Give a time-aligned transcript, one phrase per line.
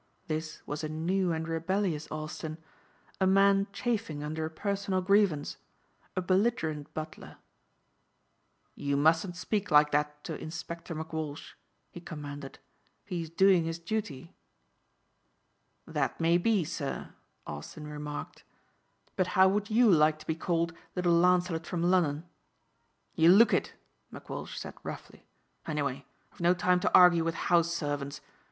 [0.25, 2.57] This was a new and rebellious Austin,
[3.19, 5.57] a man chafing under a personal grievance,
[6.15, 7.37] a belligerent butler.
[8.73, 11.53] "You mustn't speak like that to Inspector McWalsh,"
[11.91, 12.57] he commanded.
[13.05, 14.33] "He is doing his duty."
[15.85, 17.13] "That may be sir,"
[17.45, 18.43] Austin remarked,
[19.15, 22.23] "but how would you like to be called 'Little Lancelot from Lunnon'?"
[23.13, 23.75] "You look it,"
[24.11, 25.27] McWalsh said roughly.
[25.67, 28.19] "Anyway I've no time to argue with house servants.